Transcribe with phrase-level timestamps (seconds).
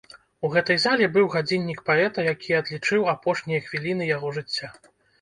[0.47, 4.77] У гэтай зале быў гадзіннік паэта, які адлічыў апошнія хвіліны яго жыцця.